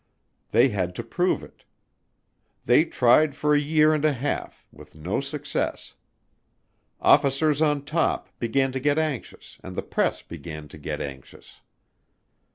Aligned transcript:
They 0.49 0.69
had 0.69 0.95
to 0.95 1.03
prove 1.03 1.43
it. 1.43 1.63
They 2.65 2.85
tried 2.85 3.35
for 3.35 3.53
a 3.53 3.59
year 3.59 3.93
and 3.93 4.03
a 4.03 4.13
half 4.13 4.65
with 4.71 4.95
no 4.95 5.19
success. 5.21 5.93
Officers 6.99 7.61
on 7.61 7.85
top 7.85 8.27
began 8.39 8.71
to 8.71 8.79
get 8.79 8.97
anxious 8.97 9.59
and 9.63 9.75
the 9.75 9.83
press 9.83 10.23
began 10.23 10.67
to 10.69 10.79
get 10.79 11.01
anxious. 11.03 11.61